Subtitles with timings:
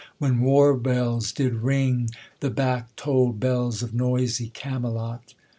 [0.17, 2.09] When war bells did ring,
[2.39, 5.35] The back toll'd bells of noisy Camelot.